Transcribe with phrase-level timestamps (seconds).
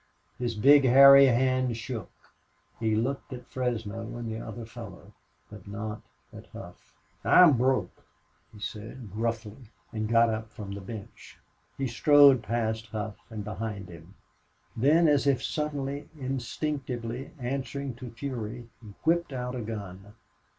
[0.39, 2.09] His big, hairy hands shook.
[2.79, 5.11] He looked at Fresno and the other fellow,
[5.51, 6.01] but not
[6.33, 6.91] at Hough.
[7.23, 8.03] "I'm broke,"
[8.51, 11.37] he said, gruffly, and got up from the bench.
[11.77, 14.15] He strode past Hough, and behind him;
[14.75, 20.15] then as if suddenly, instinctively, answering to fury, he whipped out a gun.